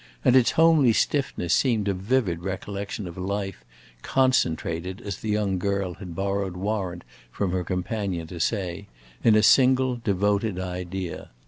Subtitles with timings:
[0.25, 3.63] And its homely stiffness seemed a vivid reflection of a life
[4.01, 8.87] concentrated, as the young girl had borrowed warrant from her companion to say,
[9.23, 11.29] in a single devoted idea.